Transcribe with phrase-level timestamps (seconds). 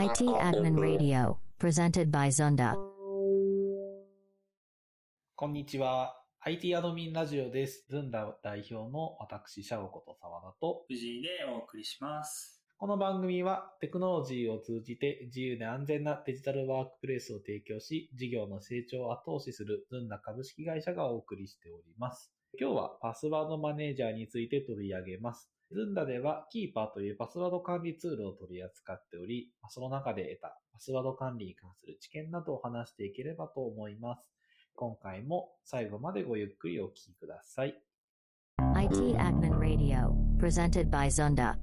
[0.00, 2.74] IT Admin Radio, presented by Zunda.
[5.36, 6.16] こんにちは。
[6.40, 7.84] IT アドミンラジオです。
[7.90, 12.62] ズンダ代表の私、シャオこと沢田と、藤井でお送りします。
[12.78, 22.32] この番組はテクノロジーを通じて自由で安全なデジタルワークプレイスを提供し、事業の成長を後押しするズンダ株式会社がお送りしております。
[22.58, 25.50] 今日はパスワードマネージャーについて取り上げます。
[25.72, 34.26] ズンダではキーパーというパスワード管理ツールを取り扱っており、その中で得たパスワード管理に関する知見などを話していければと思います。
[34.74, 37.80] 今回も最後までごゆっくりお聞きください。
[38.74, 41.56] IT Admin Radio, presented by Zunda.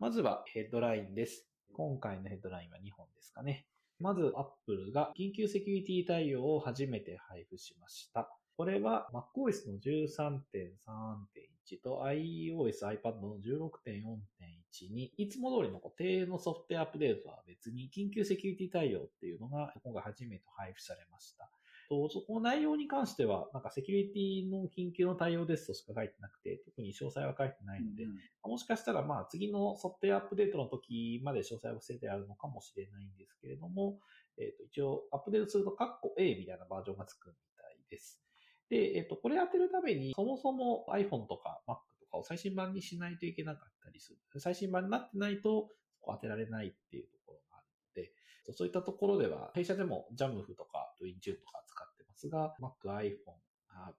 [0.00, 1.46] まずはヘッドラインです。
[1.72, 3.66] 今回のヘッドラインは2本ですかね。
[4.00, 8.28] まず、Apple が緊急セキュリティ対応を初めて配布しました。
[8.56, 21.50] これは MacOS の13.3.1と iOS iPad の16.4.1に、いつも通りの固定のソフトウェアアップデートは別に緊急セキュリティ対応っていうのが今回初めて配布されました。
[21.88, 28.06] とそこの内容に関しては、なんかセキュリティの緊急の対応ですとしか書いてなくて、特に詳細は書いてないので、
[28.44, 33.98] もしかしたら、まあ、次のソフトウェアアップデートの時まで詳細は伏せてあるのかもしれないんですけれども、
[34.38, 38.22] えっ、と、一応、アップデートすると、カッコ A みたいなバージョンがつくみたいです。
[38.70, 44.40] で、えっ、と、これ当てるために、そもそも iPhone とか Mac とかを最新版にしないといけなかったりする。
[44.40, 47.66] 最新版になってないと、そこ当てられないっていうところがある
[48.00, 48.12] ので、
[48.52, 53.16] そういったところでは、弊社でも JAMF とか Intune とか使ってますが、Mac、iPhone、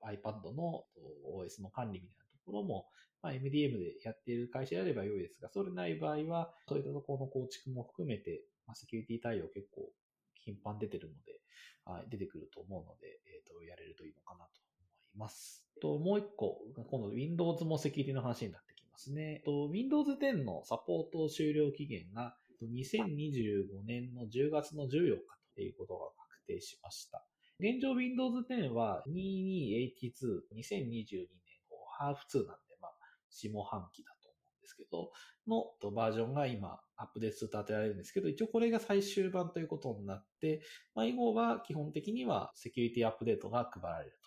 [0.04, 0.86] iPad の
[1.26, 2.86] OS の管理みたいなところも、
[3.22, 9.92] まあ、MDM でやっている会社であれば良いですが、そうでない場合は、そういったところの構築も含めて、まあ、セキュリティ対応結構
[10.44, 11.42] 頻繁に出てるので、
[11.86, 14.52] はい、出てくると思うので、えっ、と、やれるといいのかなと
[15.16, 15.66] 思います。
[15.82, 19.42] と、もう一個、今度 Windows もセキュリティの話になってきますね。
[19.46, 25.22] と、Windows 10のサポート終了期限が、2025年の10月の14日
[25.56, 27.26] ということが確定しました。
[27.60, 31.50] 現状 Windows 10は2282、2022年
[32.00, 32.92] ハーフ2なんで、まあ、
[33.30, 34.19] 下半期だと
[34.70, 35.12] ですけど、
[35.48, 40.62] のバージョンが今アップデートすると当てられるんですけど、一応これが最終版ということになって、
[40.96, 44.18] まあ、以後は基本的にはセキュリティアップデートが配られる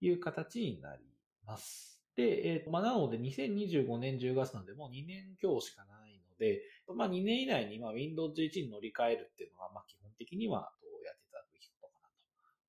[0.00, 1.02] という形になり
[1.44, 2.00] ます。
[2.16, 6.62] で、えー、まあ、なので2025年10月なのでもう2年強しかないので、
[6.96, 12.08] まあ、2年以内にまあ Windows 11に乗り換えるっていうのがまあ基本的にはどうやっていただくべきことかな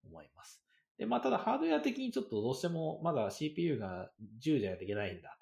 [0.02, 0.62] と思います。
[0.98, 4.10] で、まあ、ただハードウェア的にちょっとどうしてもまだ CPU が
[4.44, 5.37] 10じゃないといけないんだ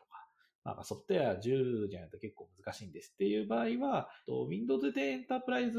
[0.71, 4.09] とか、ソフトウェア10じゃないと結構難しいんですっていう場合は、
[4.49, 5.73] Windows 10 Enterprise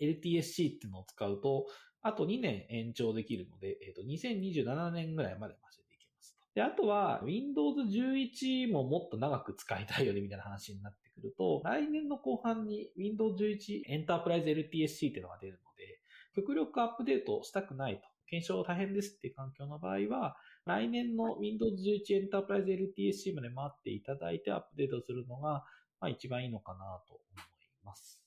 [0.00, 1.66] LTSC っていうのを使うと、
[2.02, 6.40] あと2年延長できるので、えっ、と、2027年ぐらいまでマシでいけますと。
[6.54, 16.00] で、あとは Windows 11ももっと長く使いたいよねみたいな話になってくると、来年の後半に Windows 11 Enterprise LTSC っていうのが出るので、
[16.34, 18.08] 極力アップデートしたくないと。
[18.28, 25.64] 検証大変ですっていう環境の場合は、来年の Windows 11 Enterprise LTSC まで待っていただいてアップデートするのが、
[26.00, 26.78] まあ、一番いいのかな
[27.08, 28.20] と思います。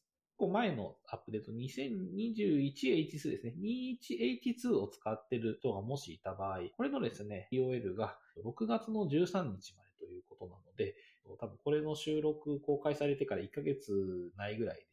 [0.48, 3.54] 前のアップデート 2021H2 ですね。
[3.62, 10.96] 21H2 を使ってる人がもしいた場合、これのですね、EOL が6月の13日までということなので、
[11.40, 14.86] 多分これの収録公開されてから1ヶ月ないぐらいで、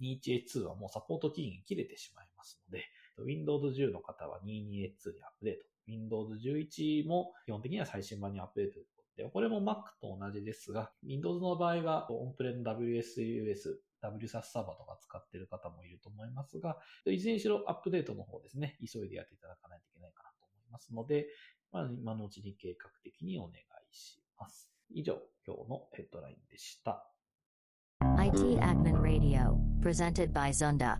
[0.00, 2.86] 21H2 はもうサポート期限切れてしまいますので、
[3.18, 4.92] Windows 10の方は 22H2 にアッ
[5.38, 5.75] プデート。
[5.88, 8.80] Windows 11も基本的には最新版にアップデート
[9.16, 16.76] で、これも Mac と同じですが、Windows の場合はオンプレの WSUS、WSAS サーバーとか使っている方もいると思いますが、
[17.06, 21.28] いずれにしろアップデートの方ですね、急いでやっていただかないといけないかなと思いますので、
[21.72, 24.72] まあ、今のうちに計画的にお願いします。
[24.90, 27.10] 以上、今日のヘッドラインでした。
[28.18, 30.98] IT Admin Radio, presented by Zunda.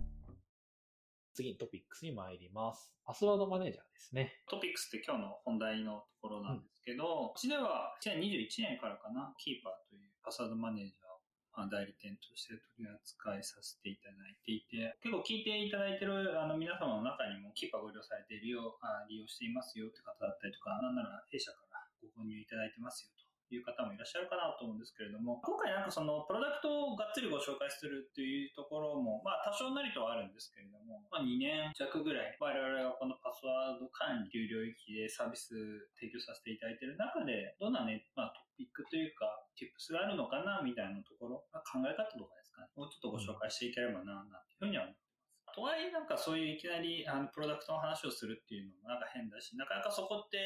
[1.37, 2.89] 次にトピックスに参ります。
[3.05, 4.41] パスワードマネージャーですね。
[4.49, 23.26] トピックスって今日の本題のところなんですけど、うち、では2021年からかな、キーパーというパスワードマネージャーを代理店として取り扱いさせていただいていて、結構聞いていただいてるあの皆様の中にもキーパーご利用されているよあ、利用していますよって方だったりとか、なんなら弊社からご購入いただいてますよと。
[23.55, 35.55] いう方もいらっしゃるかなと思うんですけれども、今回なんかそのプロダクトをがっつりご紹介するっていうところも、まあ多少なりとはあるんですけれども、まあ2年弱ぐらい我々がこのパスワード管理という領域でサービス
[35.95, 45.06] 提供させていただいている中で、どんなね、まあトピックというか、ティップスがあるのかなみたいなところ、あ、考え方とかですかね、もうちょっとご紹介していければな、なんていうふうには思ってます。
[45.57, 50.37] とはいえなんかそういういきなりあのプロダクトの話をするっていうのもなんか変だし、なかなかそこって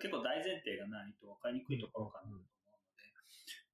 [0.00, 2.48] 結構大前提がないと分かりにくいところかなと思うの
[2.96, 3.04] で、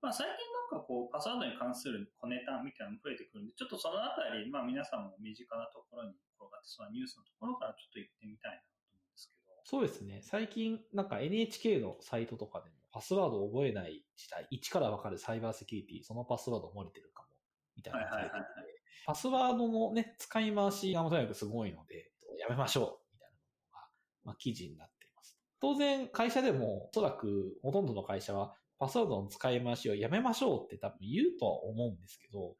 [0.03, 9.55] まあ最近なんかこう、パスワードに関する小ネタみたいなのも増えてくるんで、ちょっとそのあたり、まあ皆さんも身近なところに転がってそのニュースのところからちょっと行ってみたいなと思うんですけど。
[9.63, 10.27] そうですね。
[10.27, 17.31] 最近、なんか NHK のサイトとかでも、パスワードを覚えない時代、一からわかるサイバーセキュリティ、そのパスワード漏れてるかも、
[17.79, 18.70] みたいなのが出てきて、はいはいはい
[19.07, 23.89] パスワードのね、使い回しがとにかくすごいので、やめましょう、みたいなのが、
[24.25, 25.39] まあ、記事になっています。
[25.61, 32.57] 当然、会社でも、おそらくほとんどの会社は、パスワードの使い回しをやめましょうって多分言うとは思うんですけど、うん。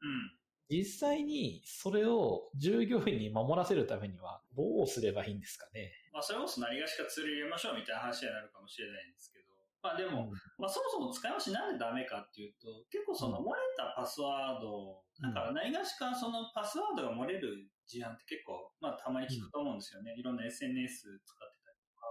[0.71, 5.91] 実際にそれを従業員に守らせるためにはどうすればいいんですかね。
[6.13, 9.40] まあそれこそ何がしかツール入れましょうみたいな話になるかもしれないんですけど。
[9.81, 10.29] まあでも、
[10.61, 20.13] まあそもそも使い回しなんでダメかっていうと、結構その漏れたパスワード、だから何がしかそのパスワードが漏れる事案って結構、まあたまに聞くと思うんですよね。
[20.17, 22.05] いろんな SNS 使ってたりとか、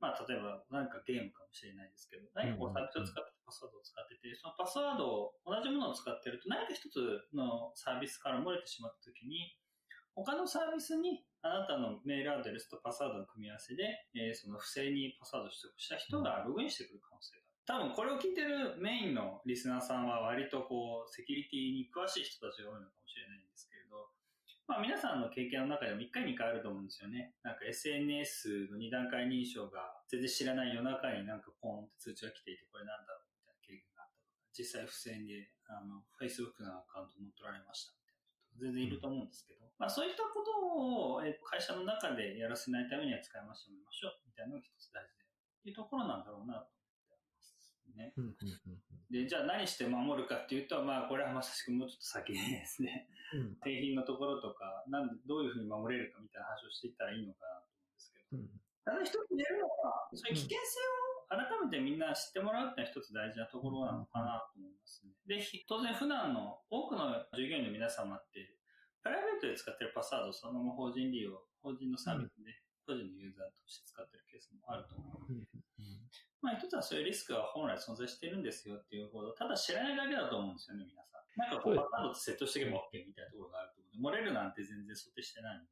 [0.00, 6.96] まあ例えば何かゲームかもしれないですけど、何かこうサービスを使ってパスワードを使ってて、そのパスワードを同じものを使ってると何か一つ
[7.36, 9.52] のサービスから漏れてしまった時に、
[10.24, 17.42] 他のサービスにあなたのメールアドレスとパスワードの組み合わせで、えーその不正にパスワード取得した人がログインしてくる可能性が
[17.76, 17.94] ある。
[17.94, 24.10] 多分これを聞いてるメインのリスナーさんは割とこう、セキュリティに詳しい人たちが多いのかもしれないんですけれど、
[24.68, 27.32] まあ皆さんの経験の中でも1回2回あると思うんですよね。
[27.42, 37.99] なんか SNS の2段階認証が全然知らない夜中になんかポンって通知が来ていてこれなんだろうみたいな経験があったとか、実際不正であの Facebook のアカウント乗っ取られました
[38.58, 46.80] 全然いると思うんですけど、まあそういったことをえ会社の中でやらせないためには使いましょうみましょうみたいなのが一つ大事でっていうところなんだろうなと
[47.96, 48.14] ね。
[49.10, 53.58] で、じゃあ何して守るかっていうと、まあこれはまさしくもうちょっと先にですね、うん。
[53.62, 58.60] 製品のところとか、なんで、どういうふうに守れるかみたいな話をしていったらいいのかなと思うんですけど、うん。
[58.84, 65.09] ただ一つ言えるのは、そういう危険性を改めてみんな知ってもらうっていうのは一つ大事なところなのかなと思いますね。
[65.30, 68.58] で、ひ当然普段の多くの従業員の皆様って、
[68.98, 72.50] プライベートで使ってるパスワードをそのまま法人利用、法人のサービスで、
[72.82, 75.46] 個人のユーザーとして使ってるケースもあると思うので、
[76.42, 81.22] まあ一つはそういうリスクが本来存在してるんですよっていうほど、ただ知らないだけだと思うんですよね、皆さん。
[81.38, 85.70] なんかこうパスワードとセットしておけば OK みたいなところがあると思うので、漏れるなんて全然想定してないので。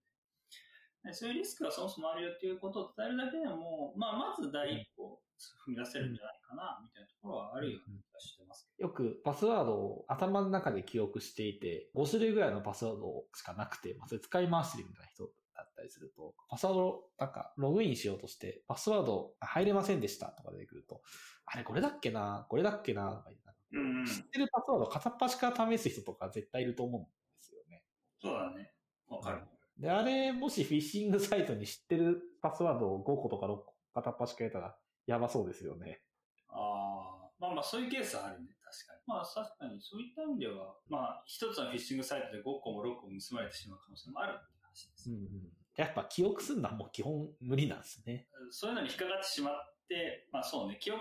[1.10, 5.18] でそういうリスクがそもそもあるよっていうことを伝えるだけでも、まあまず第一歩
[5.66, 8.88] 踏み出せるんじゃないかな、みたいなところはあるような気がしてますけど。
[8.88, 15.24] よくパスワードを頭の中で記憶していて、5種類ぐらいのパスワードしかなくて、まあ、それ使い回してるみたいな人
[15.54, 21.02] だったりすると、パスワード、なんか、ログインしようとして、パスワード入れませんでしたとか出てくると、
[21.46, 24.06] あれこれだっけなこれだっけなとか言ってうんうん。
[24.06, 27.10] 知ってるパスワードを片っ端から試す人とか絶対いると思うんで
[27.40, 27.82] すよね。
[28.20, 28.72] そうだね。
[29.08, 29.42] わかる。
[29.78, 34.76] で、あれ、もしフィッシングサイトに知ってるパスワードを5個とか6個片っ端からやったら、
[35.08, 36.02] やばそうですよね。
[36.50, 39.00] ああ、まあまあそういうケースはあるね、確かに。
[39.08, 45.08] まあ確かにそういった意味では、まあ一つのフィッシングサイトで5個も6個も盗まれてしまう可能性もあるっていう話です。
[45.08, 45.48] うんうん。
[45.80, 48.28] やっぱ記憶するのはもう基本無理なんですね。
[48.52, 49.54] そういうのに引っかかってしまっ
[49.88, 51.00] て、まあそうね、記憶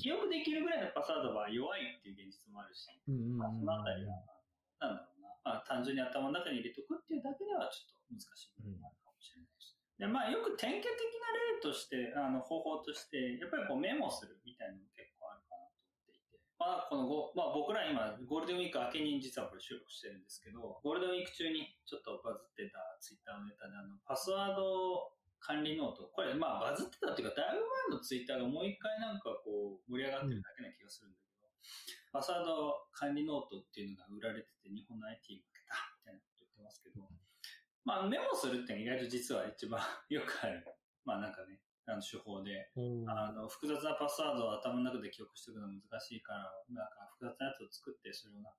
[0.00, 4.24] 記憶できるぐらいのパスワードは弱いっていう現実もあるし、うんうんまあそのあたりは、
[4.80, 8.80] なんだろうな、まあ単純に頭の中に入れとくっていうだけではちょっと難しい部分
[9.98, 10.06] で。
[10.06, 16.40] まあよく典型的な例として、あの方法として、やっぱりこうメモするみたいなのも結構あるかなと思っていて。
[16.58, 25.12] まあこのご、まあ僕ら今ゴールデンウィーク明けに実はこれ収録してるんですけど、ゴールデンウィーク中にちょっとバズってたツイッターのネタであの、パスワード
[25.44, 26.08] 管理ノート。
[26.08, 31.44] これまあバズってたっていうか、だいぶ前のツイッターがもう一回なんかこう盛り上がってるだけな気がするんだけど、
[32.12, 37.04] パスワード管理ノートっていうのが売られてて、日本の IT 負けたみたいなこと言ってますけど、
[37.84, 40.64] まあメモするって意外と実は一番よくある。
[41.04, 48.58] まあなんかね、あの手法で、うんあの、複雑なパスワードを頭の中で記憶しておくの難しいから、なんか複雑なやつを作って、それをなんか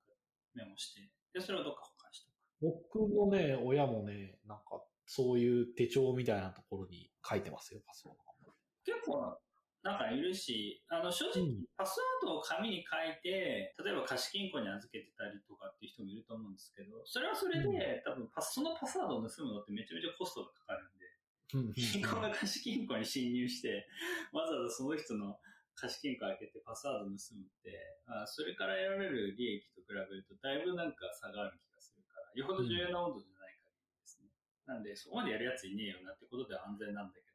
[0.54, 2.30] メモして、で、それをどっか保管して
[2.62, 2.88] おく。
[2.94, 8.54] 僕もね、親もね、なんか、そういう手帳みたいなところに書いてますよ、パスワード。
[8.84, 9.40] 結構、
[9.86, 11.64] なんかいるし、あの、正直、うん。
[11.78, 21.06] パスワードを紙に書いて、例えば貸金庫に預けてたりとかっていう人もいると思うんですけど、それはそれで、多分パス、そのパスワードを盗むのってめちゃめちゃコストがかかるんで、
[21.54, 23.86] うんうん銀行が貸金庫に侵入して、
[24.34, 25.38] わざわざその人の
[25.78, 27.78] 貸金庫開けてパスワード盗むって、
[28.10, 34.34] あそれから得られる利益と比べるとだいぶなんか差がある気がするから、よほど重要な温度じゃない限りですね。
[34.66, 37.25] なんで、そこまでやるやついねえよなってことでは安全なんだけど、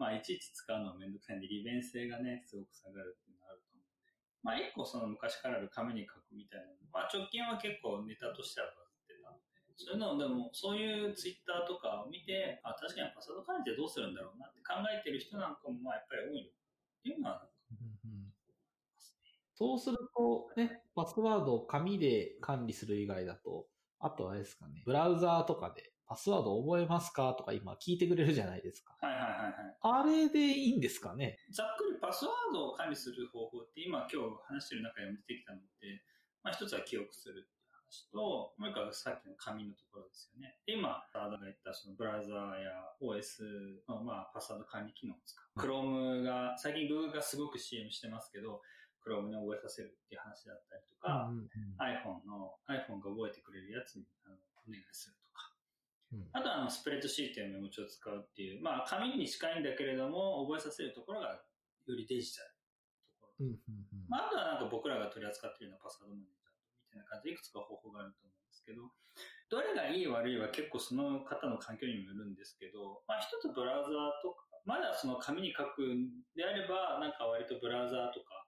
[0.00, 4.16] まあ、いちいち使うのはめんどくさいんで、利便性がね、すごく下がるっていうのがあると思うんで。
[4.40, 9.44] まあ、一個その昔からある紙に書くみたいな、まあ、直近は結構ネタとしてはバズってたんで、
[9.76, 16.56] そういうのをでも、そういうツイッターとかを見て、あ、確かにパスワード管理ってどうするんだろうなって考えてる人なんかも、まあ、やっぱり多いのっ
[17.04, 17.44] ていうのは、
[17.76, 18.20] うんうん
[19.60, 23.66] そうすると、ね、パスワードを紙で管理する以外だと、
[23.98, 27.34] あとあれですかね、ブラウザーとかでパスワード覚えますか？
[27.38, 28.98] とか今聞いてくれるじゃないですか。
[29.00, 29.54] はいはいはいはい。
[29.80, 31.38] あれでいいんですかね？
[31.54, 36.02] ざっくりパスワードを管理する方法って今今日話してる中でも出てきたので、
[36.42, 40.58] まあ一つは記憶するっていう話と、もう一個はさっきの紙のところですよね。
[40.66, 45.62] で、今、サーダが言ったそのブラウザーや OS のまあパスワード管理機能を使う。
[45.62, 48.62] Chrome が、最近 Google がすごく CM してますけど、
[49.06, 51.48] Chrome に覚えさせるっていう話だったりとか、うんうん
[51.78, 54.34] iPhone の、iPhone が覚えてくれるやつにあの
[54.66, 55.16] お願いする
[56.32, 61.38] あとはあのスプレッドシートやメモ帳を使うっていう、まあ紙に近いんだけれども、覚えさせるところが
[61.86, 62.54] よりデジタルな
[63.06, 63.46] ところ。
[63.46, 68.90] うんうんうんまあ、あとはなんか僕らが取り扱っているようなパスワードマネージャーみたいな感じでいくつか方法があると思うんですけど、
[69.50, 78.46] どれがいい悪いは結構その方の環境にもよるんですけど、まあ一つブラウザーとか、まだその紙に書くんであれば、なんか割とブラウザーとか、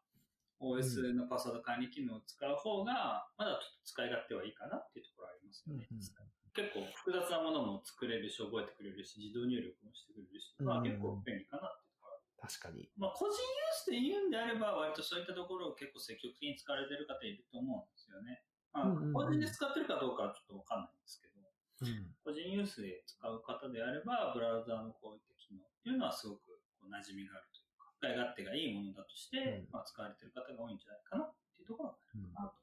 [0.62, 5.86] OS のパスワード管理機能を使う方が、まだちょっと使い勝手はいいかなっていうところはありますよね。
[5.90, 6.02] うんうん
[6.52, 12.88] 結構複雑なものも作れるし、覚えてくれるし、自動入力もしてくれるし、まあ結構便利かなっていうところは確かに。
[12.96, 18.44] まあ、個人ユースで言うんであれば、割とそういったところを結構積極的に使われてる方いると思うんですよね。
[18.72, 32.61] まあ、うんうんうん個人で使ってるかどうかはちょっとわかんないんですけど、うん個人ユースで使う方であれば、ブラウザーのこういった機能っていうのはすごくこう馴染みがあるというか、使い勝手がいいものだとして、うんまあ、使われてる方が多いんじゃないかなっていうところがあるかなと。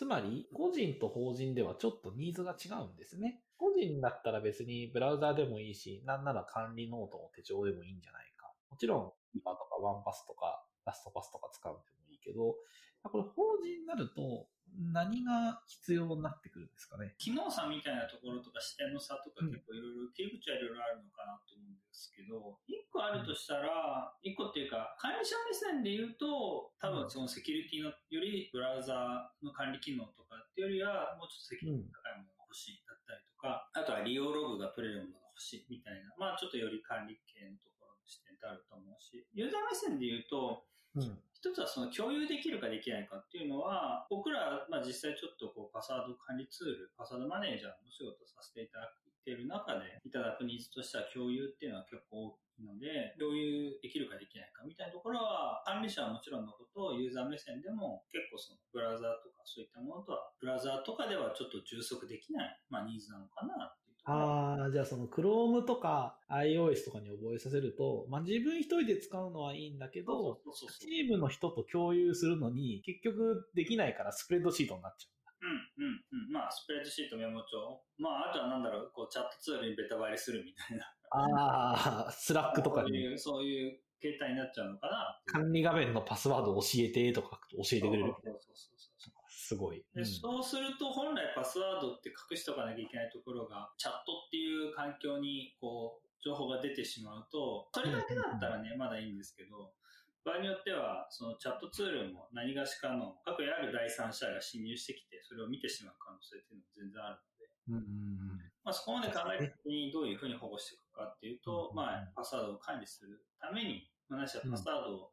[0.00, 3.42] つまり、個人と法人ではちょっとニーズが違うんですね。
[3.58, 8.50] 個人だったら別にブラウザーでもいいし、なんなら管理ノートの手帳でもいいんじゃないか。
[8.70, 12.56] もちろん、今とかワンパスとか LastPass とか使うんでもいいけど、
[13.02, 14.48] これ法人になると
[14.78, 17.14] 何が必要になってくるんですかね？
[17.18, 40.64] 機能差みたいなところとか視点の差とかうん結構いろいろ切り口はいろいろあるのかなと思うんですけど、一個あるとしたら、一個っていうか、管理者目線で言うと、多分そのセキュリティのよりブラウザーの管理機能とかっていうよりは、もうちょっとセキュリティ高いものが欲しいだったりとか、あとは利用ログが取れるものが欲しいみたいな、まあちょっとより管理系のところの視点ってあると思うし、ユーザー目線で言うと、
[40.96, 41.18] うん。
[41.40, 63.76] 一つはその共有できるかできないかっていうのは、僕ら、まあ実際ちょっとこうパスワード管理ツール、パスワードマネージャーのお仕事させていただいている中で、いただくニーズとしては共有っていうのは結構大きいので、共有できるかできないかみたいなところは、管理者はもちろんのこと、ユーザー目線でも結構そのブラウザーとかそういったものとは、ブラウザーとかではちょっと充足できない、まあニーズなのかなっ
[64.10, 70.40] ああ、じゃあその Chrome とか iOS とかに覚えさせると、まあ自分一人で使うのはいいんだけど、
[70.80, 75.08] チームの人と共有するのに結局できないからスプレッドシートになっちゃ
[75.42, 76.32] うんうんうん。
[76.32, 77.80] まあ、スプレッドシート、メモ帳。
[77.98, 80.84] まあ、あとはなんだろう、こう、チャットツールにベタバリするみたいな。
[80.84, 80.88] う。
[81.12, 85.20] ああ、 Slack とかにそういう、そういう形態になっちゃうのかな。
[85.26, 88.14] 管理画面のパスワード教えてとか教えてくれる。
[88.22, 89.19] そうそうそうそう。
[89.50, 89.82] すごい。
[89.98, 90.06] で、うん。
[90.06, 99.74] そうすると、本来パスワードって隠しておかなきゃいけないところが、チャットっていう環境に、こう、情報が出てしまうと、それだけだったらね、まだいいんですけど、
[100.22, 115.10] 場合によっては、そのチャットツールも何がしかの、過去にある第三者が侵入してきて、それを見てしまう可能性っていうのも全然あるので、うんうんうんまあ、そこまで考えた時にどういうふうに保護していくかっていうと、うんまあ、パスワードを管理するために、まあ、なしはパスワードを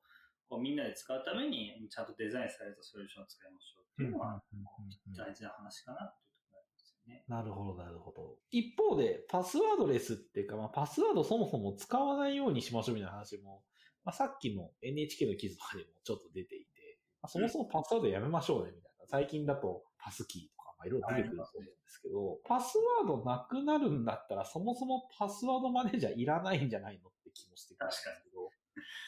[0.49, 4.41] こうみんなで使うために、ちゃんとデザインされたソリューションを使いましょうっていうのは、
[5.17, 7.23] 大事な話かなとなんですよね。
[7.27, 8.37] なるほど、なるほど。
[8.51, 13.63] 一方で、パスワードレスっていうか、まあ、パスワードそもそも使わないようにしましょうみたいな話も、
[14.05, 19.07] まあ、さっきの NHK の記事とかでもちょっと出ていて、まあ、そもそもパスワードやめましょうねみたいな。
[19.09, 28.51] 最近だとパスキーとか、まあ、いろいろ出てくると思うんですけど、パスワードなくなるんだったら、そもそもパスワードマネージャーいらないんじゃないのって気もしてくるんですけど、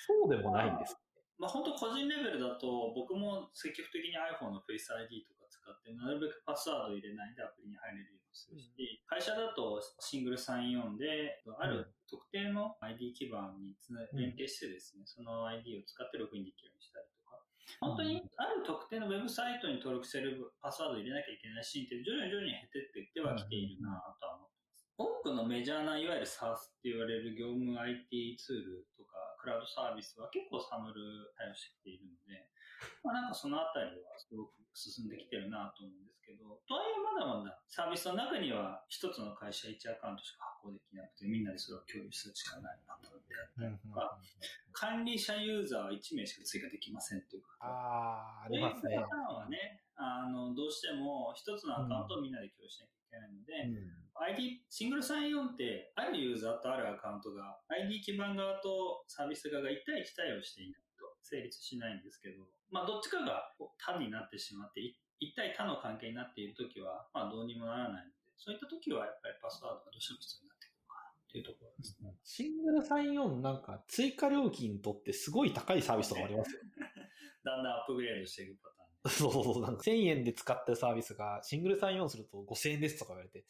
[0.08, 0.98] そうでもないんです。
[1.39, 17.39] まあ、本当個人レベルだと、僕も積極的に iPhone の Face ID とか使って、なるべくパスワード入れないでアプリに入れるようにするし、会社だとシングルサインオンで、ある特定の ID 基盤につな連携してですね、その ID を使ってログインできるようにしたりとか、
[17.79, 24.58] 本当にある特定のウェブサイトに登録しているパスワードを入れなきゃいけないシーンって徐々に徐々に減ってってはきているなとは思って。
[25.00, 32.44] 多くのメジャーないわゆる SaaS って言われる業務 IT ツールとかクラウドサービスは結構サムル対応してきているので、
[33.00, 44.21] まあなんかそのあたりはすごく進んできてるなと思うんでけど、とはいえまだまだサービスの中には一つの会社1アカウントしか発行できなくて、みんなでそれを共有するしかないパターンであったりとか、
[44.71, 48.98] 管理者ユーザーは1名しか追加できませんというか、ああ、あそういうパタりますね。
[49.01, 72.15] ーンはね、あの、どうしても一つのアカウントをみんなで共有しなきゃいけないので、うん ID、シングルサインオンって、あるユーザーとあるアカウントが、ID 基盤側とサービス側が1対1対応していないと成立しないんですけど、まあどっちかがこう他になってしまって、い一対他の関係になっているときは、まあどうにもならないので、そういったときはやっぱりパスワードがどうしても必要になってくるかなっていうところですね。
[72.23, 76.61] シングルサインオンなんか追加料金とってすごい高いサービスとかありますよ。
[77.43, 79.11] だんだんアップグレードしていくパターン。
[79.11, 79.63] そうそうそう。
[79.63, 83.45] なんか1000円で使ってるサービスがシングルサインオンすると5000円ですとか言われて、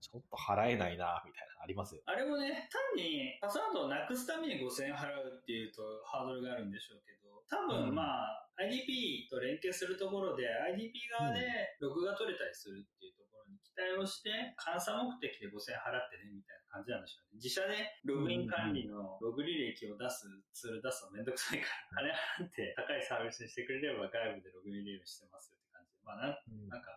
[0.00, 2.02] ちょっと払えないな、みたいなのありますよ。
[2.06, 11.42] あれもね、単にパスワードをなくすために5000円払うっていうとハードルがあるんでしょうけど、多分まあ、IDP と連携するところで IDP 側で
[11.80, 17.42] ログが取れたりするっていうところに期待をして、監査目的で5000円払ってねみたいな感じなんでしょうね。
[17.42, 21.68] 自社でログイン管理のログ履歴を出すツール出すのめんどくさいか
[22.02, 22.10] ら、
[22.40, 26.00] 金払って高いサービスにしてくれれば外部でログイン履歴してますよって感じで。
[26.02, 26.96] まあなんうんなんか、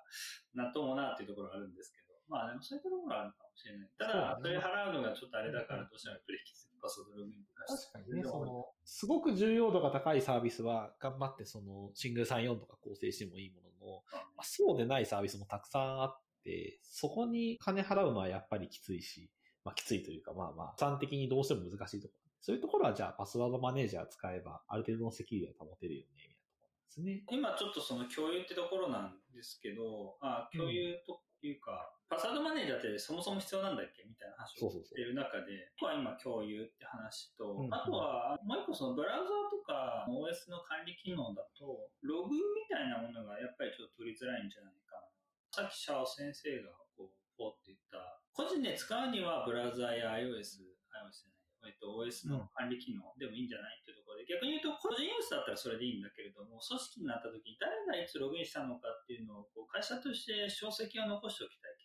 [0.56, 1.99] なんともなっていうところがあるんですけど、
[2.30, 3.90] まあでもそういったところはあるかもしれない。
[3.98, 14.04] ただ、それ払うのがちょっとあれだから、どうしてもプレキスパスワードログインとか確かにね、その、すごく重要度が高いサービスは頑張ってそのシングルサインオンとか構成してもいいものの、
[14.36, 19.30] まあ、そうでないサービスもたくさんあって、そこに金払うのはやっぱりきついし、
[19.66, 22.20] まあきついというかまあまあ、予算的にどうしても難しいところ。
[22.42, 27.24] そういうところはじゃあパスワードマネージャー使えばある程度のセキュリティは保てるよね、みたいなところですね。
[27.30, 37.74] 今ちょっとその共有ってところなんですけど、あ共有というか、パスワードマネージャーってそもそも必要なんだっけみたいな話をしている中で、あとは今共有って話と、うん。
[37.74, 45.08] あとはもう一個そのブラウザーとか OS の管理機能だと、ログみたいなものがやっぱりちょっと取りづらいんじゃないかな。
[45.50, 50.60] さっきシャオ先生がこう、ポーって言った、個人で使うにはブラウザーや iOS、
[51.00, 61.79] iOS じゃない、えっと、OS の管理機能でもいいんじゃないっていうところで、逆に言うと個人ユースだったらそれでいいんだけれども、組織になった時に誰がいつログインしたのかっていうのをこう会社として証跡を残しておきたい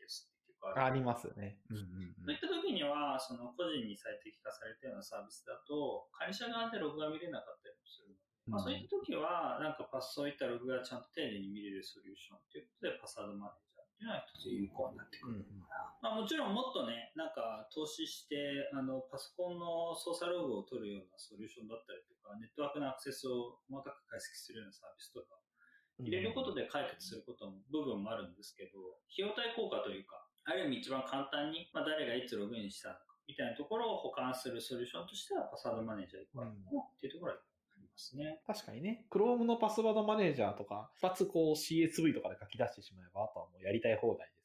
[0.73, 1.61] ありますよね。
[1.69, 1.85] うんうん
[2.25, 8.15] そういった時には、その個人に最適化されたようなサービスだと、会社側でログが見れなかったりもする
[8.47, 15.41] まあ、そういった時は、なんかパス、そういったログがちゃんと丁寧に見れるソリューションということで、パスワードマネージャーっていうのは一つ有効になってくる。
[15.41, 15.65] うんうん
[16.05, 18.37] まあ、もちろんもっとね、なんか投資して、
[18.77, 25.41] あの、パソコンの操作ログを取るようなソリューションだったりとか、ネットワークのアクセスを細かく解析するようなサービスとか、
[26.05, 38.41] 入れることで解決することも、部分もあるんですけど、費用対効果というか、ある意味一番簡単に、まあ、誰がいつログインしたのか、みたいなところを保管するソリューションとしては、パスワードマネージャーいくらかなっていうところはありますね。
[38.47, 44.44] 確かにね、Chrome のパスワードマネージャーとか、二つこう CSV とかで書き出してしまえば、あとはもうやりたい放題です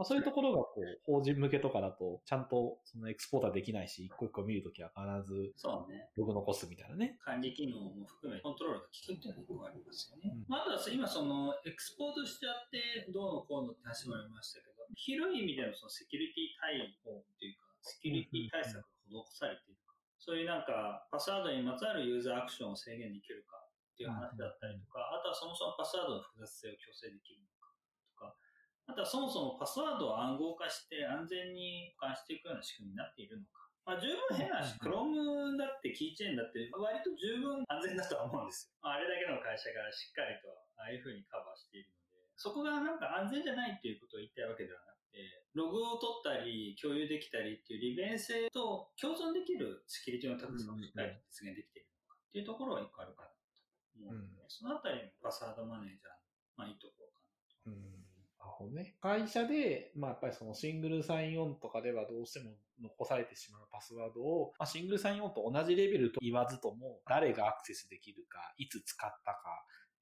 [0.00, 6.08] まあ、そういうところがこう、法人向けとかだと、ちゃんとそのエクスポーターできないし、一個一個見るときは必ずそうね。
[6.16, 7.20] ログ残すみたいなね。
[7.20, 10.32] 管理機能も含めコントロールが効くっていうのが一個ありますよね。
[10.32, 27.68] うんまあ、あとは今そのエクスポートしちゃってどうのこうのって話もありましたけど、広い意味でのそのセキュリティ対応っていうか、セキュリティ対策が施されているか、そういうなんかパスワードにまつわるユーザーアクションを制限できるかっていう話だったりとか、あとはそもそもパスワードの複雑性を強制できるのか
[28.16, 28.36] とか、
[28.90, 33.70] あとはそもそもパスワードを暗号化して安全に保管していくような仕組みになっているのか。
[33.86, 38.74] まあ、十分変なし、Chrome だってキーチェーンだって割と十分安全だとは思うんですよ。
[38.82, 45.22] まああれだけの会社がしっかりとああいう風にカバーしているので、そこがなんか安全じゃないっていうことを言いたいわけではなくて、
[45.54, 53.38] ログを取ったり共有できたりっていう利便性と共存できるセキュリティの高さをしっかり実現できているのかっていうところは一個あるかなと
[53.96, 56.18] 思うので、そのあたりのパスワードマネージャーの、
[56.56, 57.24] まあ、いいところか
[57.70, 57.72] な。
[57.72, 57.99] うん。
[58.60, 58.94] ほどね。
[59.00, 69.38] 会社で、まあやっぱりそのシングルサインオンとかではどうしても残されてしまうパスワードを、まあ、シングルサインオンと同じレベルと言わずとも、誰がアクセスできるか、いつ使ったか、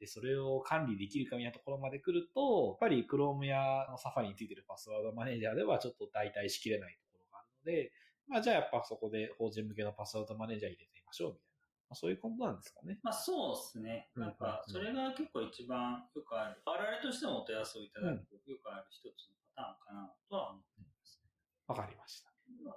[0.01, 7.92] で、それを管理できるかみたいなところまで来ると、やっぱり Chrome や Safari についてるパスワードマネージャーではちょっと代替しきれないところがあるので、
[8.29, 11.58] まあじゃあやっぱそこで法人向けのパスワードマネージャー入れてみましょうみたいな。
[11.88, 12.98] まあ、そういうことなんですかね。
[13.03, 14.11] まあそうですね。
[14.14, 16.62] なんか、それが結構一番よくある。
[16.66, 21.20] 我々としてもお問い合わせをいただく、よくある一つのパターンかなとは思っています。
[21.66, 22.27] わかりました。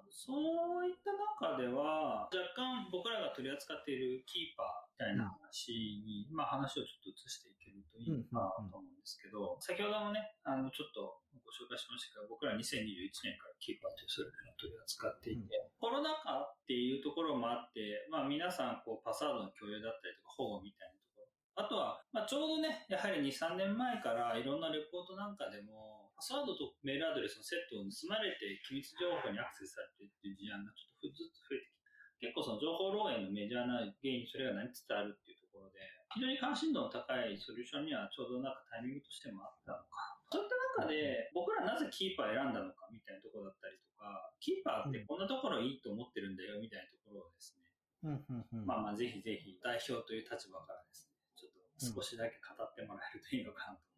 [0.09, 1.11] そういった
[1.49, 21.27] 中では、若干僕らが取り扱っているキーパーみたいな話に、まあ話をちょっと移していけるといいかなと思うんですけど、先ほどもね、あの、ちょっとご紹介しましたけど、僕ら2021年からキーパーというソリューションを取り扱っていて、コロナ禍っていうところもあって、まあ皆さんこうパスワードの共有だったりとか保護みたいなところ。
[21.55, 31.81] あとは、まあちょうどね、やはり2、3年前からいろんなレポートなんかでも、パスワードとメールアドレスのセットを盗まれて機密情報にアクセスされてっていう事案がちょっとずつ増えてき
[32.21, 35.81] て、結構その情報漏洩のメジャーな原因にそれがなりつつあるっていうところで、
[36.13, 40.21] 非常に関心度の高いソリューションにはちょうどなんかタイミングとしてもあったのかな。
[40.29, 47.65] そういった中で、僕らなぜキーパー選んだのかみたいなところだったりとか、キーパーってこんなところいいと思ってるんだよみたいなところをですね、
[48.05, 53.90] うんうんうんまあまあぜひぜひ代表という立場からですね、ちょっと少しだけ語ってもらえるといいのかなと。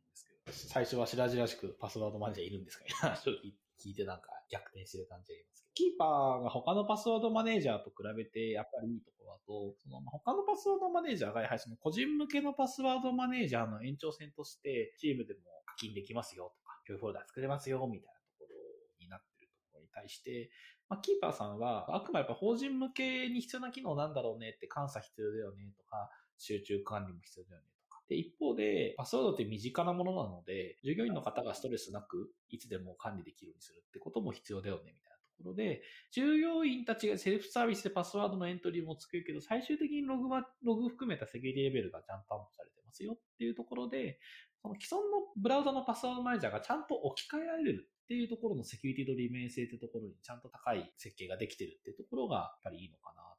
[0.51, 2.83] 最初は白々しくパスワードマネージャーいるんですか？
[2.83, 3.33] ね話を
[3.79, 5.73] 聞いてなんか逆転してる感じがありますけど。
[5.73, 18.55] キーパーが他のパスワードマネージャーと比べてやっぱりいいところだと、そのまあ他のパスワードマネージャーがやはりその個人向けのパスワードマネージャーの延長線としてチームでも課金できますよとか、共有フォルダー作れますよみたいなところ
[18.99, 20.51] になってるところに対して、
[20.89, 27.67] まあ、キーパーさんはあくまでやっぱ法人向けに必要な機能なんだろうねって監査必要だよねとか、集中管理も必要だよね。
[28.09, 44.19] で、一方で、パスワードって身近なものなので、従業員の方がストレスなく、いつでも管理できるようにするってことも必要だよね、みたいなところで、従業員たちがセルフサービスでパスワードのエントリーも作るけど、最終的にログは、ログ含めたセキュリティレベルがちゃんと担保されてますよっていうところで、
[44.61, 53.32] その既存のブラウザのパスワードマネージャーがちゃんと置き換えられるっていうところのセキュリティと利便性ってところにちゃんと高い設計ができてるってところがやっぱりいいのかな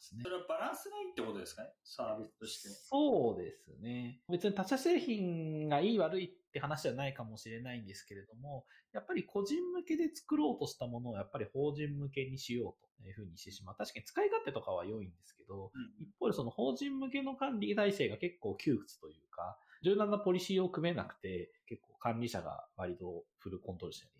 [0.00, 0.30] ますねそ。
[0.30, 1.68] れはバランスがいいってことですかね？
[1.84, 2.68] サービスとして。
[2.68, 4.20] そうですね。
[4.28, 13.76] 別に他社製品がいい悪いって話じゃないかもしれないんですけれども、やっぱり個人向けで作ろうとしたものをやっぱり法人向けにしようというふうにしてしまう。
[13.76, 24.19] 確かに使い勝手とかは良いんですけど、うん一方でその法人向けの管理体制が結構窮屈というか、柔軟なポリシーを組めなくて、結構管理者が割とフルコントロールしないと大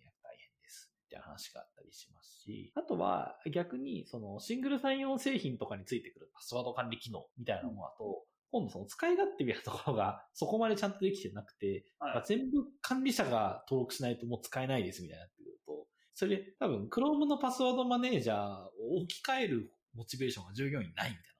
[1.11, 1.11] です。
[1.11, 12.13] っていう話があったりしますし、あとは逆にそのシングルサインオン製品とかについてくるパスワード管理機能みたいなものだと、今度その使い勝手みたいなところが そこまでちゃんとできてなくて、はい。
[12.15, 21.31] まあ全部管理者が登録しないともう使えないですみたいになってくると、それで多分 Chrome のパスワードマネージャーを置き換えるモチベーションが従業員にないみたいな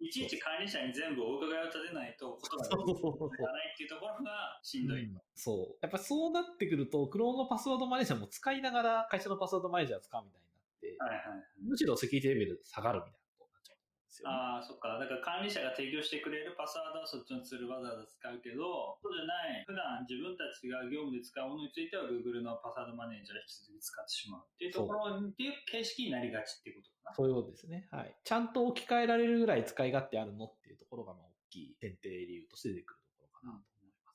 [0.00, 5.04] いちいち管理者に全部お伺いを立てないと、ことがないっていうところがしんどい。
[5.04, 5.78] うんそう。
[5.82, 11.44] やっぱそうなってくると、クローンのパスワードマネージャーも使いながら会社のパスワードマネージャーを使うみたいになって、はいはい。
[11.62, 13.23] むしろセキュリティレベル下がるみたいな
[14.14, 14.38] ですよ、ね。
[14.38, 14.94] ああ、そっか。
[14.94, 27.16] だから管理者が提供してくれるパスワードはそっちのツールわざわざ使うけど、そうじゃない、普段自分たちが業務で使うものについては Google のパスワードマネージャーを引き続き使ってしまうっていうところっていう形式になりがちっていうことかな。
[27.18, 27.90] そういうことですね。
[27.90, 28.14] はい。
[28.22, 33.73] ちゃんと置き換えられるぐらい使い勝手あるのっていうところが、まあ、大きい選定理由として出てくるところかなと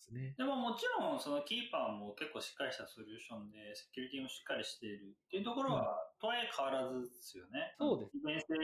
[0.10, 0.34] ますね。
[0.38, 7.78] でももちろんそのキーパーも結構しっかりしたソリューションでセキュリティもしっかりしているっていうところは、とはいえ変わらずですよね。
[7.78, 8.58] そうです利便性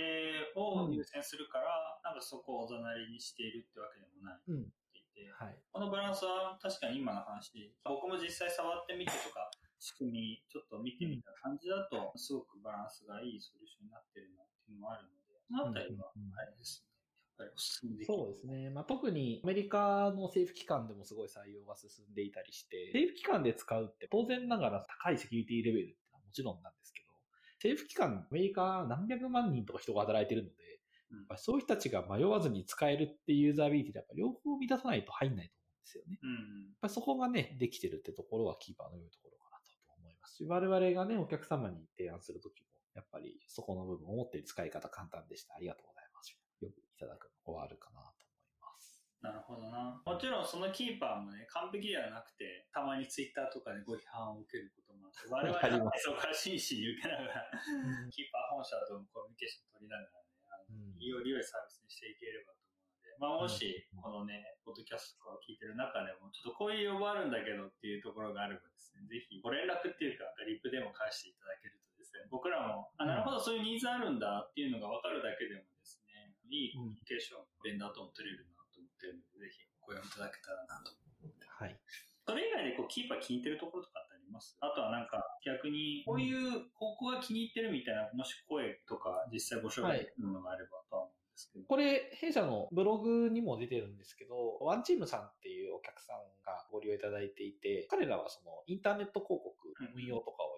[0.58, 4.73] を優先するから、なんかそこをおざなりにしているってわけでもないってうん。
[4.93, 5.58] 言って、はい。
[5.71, 16.94] このバランスは確かに今の話、僕も実際触ってみてとか、仕組みちょっと見てみた感じだと、すごくバランスがいいソリューションになってるなっていうのもあるので、そのあたりはうんうんうんあれですね。
[17.38, 18.15] やっぱりお勧めできる。
[18.17, 18.69] そうですね。
[18.69, 27.12] まあ、特にアメリカの政府機関でもすごい採用が進んでいたりして、政府機関で使うって当然ながら高いセキュリティレベルってのはもちろんなんですけど、
[27.60, 30.56] 政府機関、アメリカ何百万人とか人が働いてるので、
[31.12, 36.19] うんそういう人たちが迷わずに使えるっていうユーザービリティでやっぱ両方満たさないと入んないと思うんですよね。
[36.21, 36.36] うんうん。
[36.36, 39.63] やっぱりそこがね、できてるってところはキーパーの良いところかなと
[40.02, 45.56] 思いますし、我々がね、お客様に提案するときも、やっぱりそこの部分を持って使い方簡単でした。
[45.56, 45.94] ありがとう
[46.95, 49.03] いただくのがあるかなと思います。
[49.19, 49.99] なるほどな。
[49.99, 57.43] もちろんそのキーパーもね、完璧ではなくて、たまにツイッターとかでご批判を受けることもあって、我々はそこから真摯に受けながら、
[58.08, 75.67] キーパー本社ともコミュニケーション取りながらね、あのうんより良いサービスにしていければと思うので、まあもしうん、このね、ポッドキャストとかを聞いてる中でも、ちょっとこういう要望あるんだけどっていうところがあればですね、ぜひご連絡っていうか、リプでも返していただけるとですね、僕らも、あ、なるほど、そういうニーズあるんだっていうのが分かるだけでも
[76.45, 80.93] ですね、いいコミュニケーション、ベンダーとも取れるなと思ってるので、ぜひご用意いただけたらなと。
[81.60, 81.75] はい。
[82.25, 84.58] それ以外でこうキーパー気に入ってるところとかってあります？
[84.58, 91.65] あとはなんか逆にこういうここが気に入ってるみたいな、もし声とか実際ご紹介するのがあればとは思うんですけど。
[91.69, 99.53] これ、弊社のブログにも出てるんですけど、ワンチームさんっていうお客さんがご利用いただいていて、彼らはそのインターネット広告
[99.95, 100.54] 運用とかを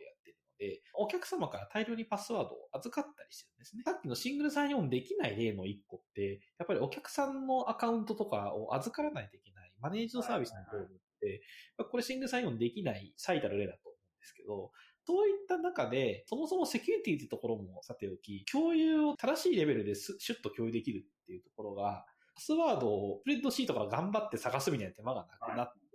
[0.57, 3.83] で、お客様から大量にパスワードを預かったりしてるんですね。
[3.83, 11.41] さっきのシングルサインオンできない例の一個って、やっぱりお客さんのアカウントとかを預からないといけないマネージドサービスの業務って、
[11.89, 14.71] これシングルサインオンできない最たる例だと思うんですけど、
[15.05, 25.86] そういった中で、そもそもセキュリティってところもさておき、共有を正しいレベルですシュッと共有できるっていうところが、パスワードをスプレッドシートから頑張って探すみたいな手間がなくなって、うん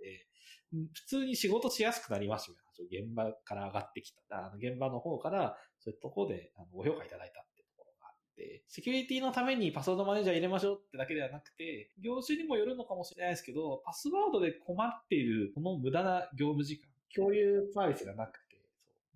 [0.93, 2.61] 普通に仕事しやすくなりますよね。
[3.05, 4.47] 現場から上がってきた。
[4.47, 18.59] あの現場の方から、そういうところであのご評価いただいたってところがあって、セキュリティのためにパスワードマネージャー入れましょうってだけではなくて、業種にもよるのかもしれないですけど、パスワードで困っているこの無駄な業務時間、共有サービスがなくて、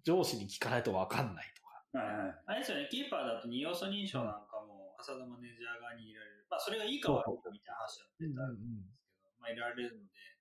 [0.03, 2.35] 上司に聞かないとわかんないとか、はいはい。
[2.45, 6.45] あれですよね、キーパーだと二要素認証なんかも、ファサードマネージャー側に入れられる。
[6.49, 10.36] まあ、それがいいか悪いかみたいな話だってあるんですけど、まあ、入れられるので、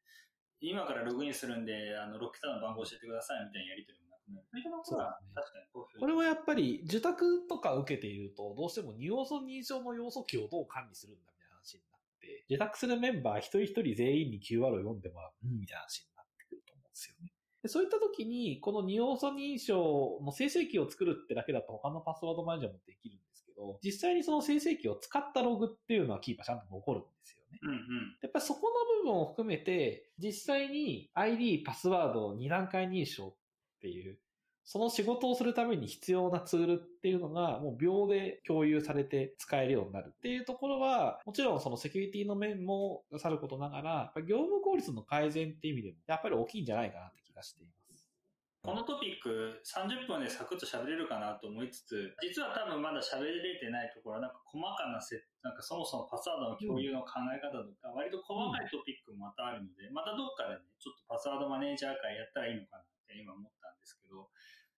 [0.60, 4.46] 今からログインするんで、あの、6桁の番号教えてくださいみたいなやり取りもなくなる。
[4.52, 17.32] そういったところは確かにこれはやっぱり受託とか受けていると、どうしても二要素認証の要素機をどう管理するんだみたいな話になって、受託するメンバー一人一人全員に QR を読んでもらう、うん、みたいな話になってくると思うんですよね。
[17.62, 27.60] でそういった時に、この二要素認証の生成器を作るってだけだと他のパスワードマネージャーもできるんですけど、実際にその生成器を使ったログっていうのはキーパーちゃんと残るんですよね。
[27.62, 28.16] うんうん。
[28.22, 33.34] やっぱりそこの部分を含めて、実際に ID、パスワードを2段階認証っ
[33.80, 34.18] ていう、
[34.64, 47.75] その仕事をするために必要なツールっていうのが、もう秒で共有されて使えるようになるっていうところは、もちろんそのセキュリティの面もさることながら、業務効率の改善っていう意味でも、やっぱり大きいんじゃないかなって気がしています。
[48.66, 64.26] このトピック30分でサクッと喋れるかなと思いつつ、実は多分まだ喋れてないところは、なんか細かなせ、なんかそもそもパスワードの共有の考え方とか、割と細かいトピックもまたあるので、またどっかでね、ちょっとパスワードマネージャー会やったらいいのかなって今思ったんですけど、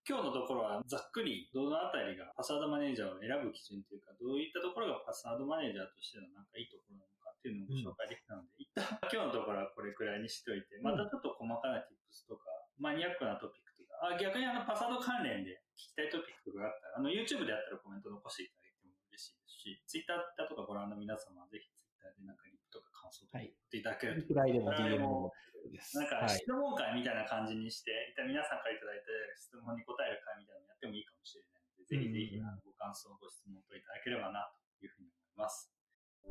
[0.04, 13.67] 今日のところはざっくりどのあたりがパスワードマネージャーを選ぶ基準というか、どういったところがパスワードマネージャーとしてのなんかいいところなのかっていうのをご紹介できたので、一旦今日のところはこれくらいにしておいて、またちょっと細かな tips とか、マニアックなトピック、
[14.00, 25.32] あ逆にあのパスワード関連で聞きたいトピックがあったら、あの YouTube であったらコメント残していただいても嬉しいですし、Twitter だとかご覧の皆様はぜひ Twitter でなんかリプとか感想とか言っていただけると、いくらいでも DM もも
[25.70, 25.98] です。
[25.98, 26.38] なんかはい。
[26.38, 34.46] 質問会みたいな感じにして、一旦皆さんからいただいた質問に答える会みたいなのやってもいいかもしれないので、ぜひぜひうんあのご感想、ご質問といただければな
[34.78, 35.70] というふうに思います。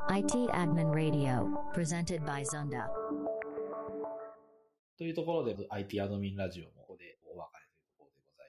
[0.07, 2.87] IT Admin Radio, presented by Zunda.
[4.97, 6.86] というところで IT アドミンラジオも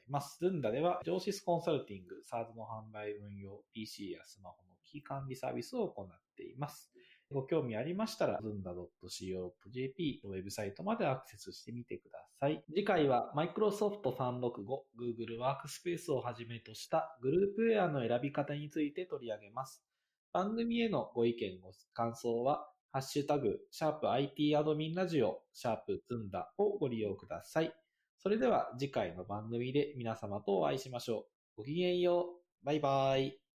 [0.09, 0.38] ます。
[0.40, 6.92] ズンダでは、上シスコンサルティング、SARS の販売運用、PC やスマホの危機管理サービスを行っています。
[7.31, 12.64] ご興味ありましたら、zunda.co.jp のウェブサイトまでアクセスしてみてください。
[12.68, 14.64] 次回は Microsoft 365、
[14.99, 19.85] Google Workspace をはじめとしたグループウェアの選び方について取り上げます。
[20.33, 27.75] 番組へのご意見、ご感想は、ハッシュタグ、シャープ IT アドミンラジオ、シャープズンダをご利用ください。
[28.19, 31.27] それでは次回の番組で皆様とお会いしましょ
[31.57, 31.59] う。
[31.59, 32.27] ごきげんよ
[32.63, 32.67] う。
[32.67, 33.48] バイバイ。